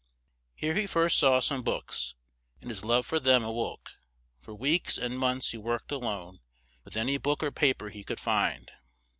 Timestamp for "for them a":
3.05-3.51